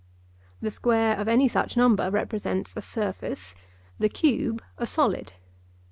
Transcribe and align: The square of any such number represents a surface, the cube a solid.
The 0.63 0.71
square 0.71 1.15
of 1.15 1.27
any 1.27 1.47
such 1.47 1.77
number 1.77 2.09
represents 2.09 2.73
a 2.75 2.81
surface, 2.81 3.53
the 3.99 4.09
cube 4.09 4.63
a 4.79 4.87
solid. 4.87 5.33